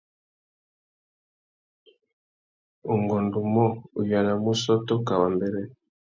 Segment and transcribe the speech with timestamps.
[2.91, 3.67] Ungôndômô,
[3.97, 5.63] u yānamú ussôtô kā wambêrê.